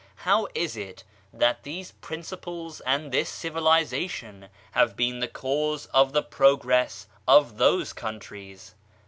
[0.25, 6.23] How is it that these principles and this civilization have been the cause of the
[6.23, 8.73] progress of those coun tries?